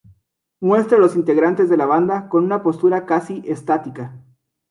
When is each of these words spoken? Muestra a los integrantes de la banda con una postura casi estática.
Muestra 0.61 0.97
a 0.97 0.99
los 0.99 1.15
integrantes 1.15 1.69
de 1.69 1.77
la 1.77 1.85
banda 1.85 2.27
con 2.27 2.43
una 2.43 2.63
postura 2.63 3.05
casi 3.05 3.43
estática. 3.45 4.19